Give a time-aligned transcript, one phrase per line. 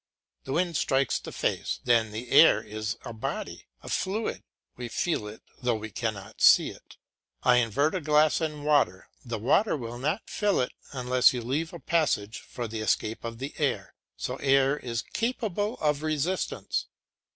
[0.45, 4.41] The wind strikes the face, then the air is a body, a fluid;
[4.75, 6.97] we feel it though we cannot see it.
[7.43, 11.71] I invert a glass in water; the water will not fill it unless you leave
[11.71, 16.87] a passage for the escape of the air; so air is capable of resistance.